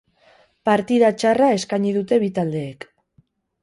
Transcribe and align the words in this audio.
Partida 0.69 1.11
txarra 1.19 1.51
eskaini 1.59 1.95
dute 2.01 2.21
bi 2.25 2.35
taldeek. 2.41 2.93